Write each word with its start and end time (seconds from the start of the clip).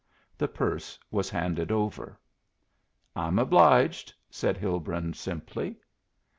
The 0.35 0.47
purse 0.47 0.97
was 1.11 1.29
handed 1.29 1.71
over. 1.71 2.19
"I'm 3.15 3.37
obliged," 3.37 4.15
said 4.31 4.57
Hilbrun, 4.57 5.13
simply. 5.13 5.75